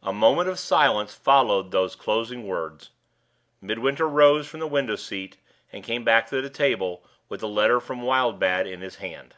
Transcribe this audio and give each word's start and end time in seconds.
A 0.00 0.12
moment 0.12 0.48
of 0.48 0.60
silence 0.60 1.12
followed 1.12 1.72
those 1.72 1.96
closing 1.96 2.46
words. 2.46 2.90
Midwinter 3.60 4.06
rose 4.06 4.46
from 4.46 4.60
the 4.60 4.66
window 4.68 4.94
seat, 4.94 5.38
and 5.72 5.82
came 5.82 6.04
back 6.04 6.28
to 6.28 6.40
the 6.40 6.48
table 6.48 7.02
with 7.28 7.40
the 7.40 7.48
letter 7.48 7.80
from 7.80 8.02
Wildbad 8.02 8.68
in 8.68 8.80
his 8.80 8.98
hand. 9.02 9.34